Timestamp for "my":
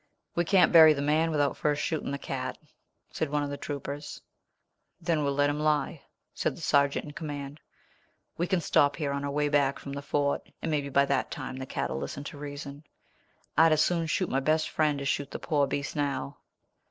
14.27-14.39